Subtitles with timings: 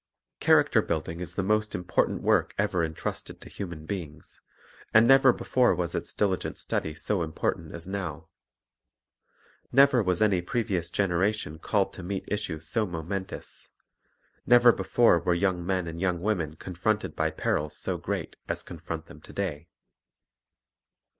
[0.39, 4.41] Character building is the most important work ever entrusted to human beings;
[4.95, 8.27] and never before was its diligent study so important as now.
[9.71, 13.69] Never was any outlook for the Youth previous generation called to meet issues so momentous;
[14.47, 18.63] never before were young men and young women con fronted by perils so great as
[18.63, 19.69] confront them to day.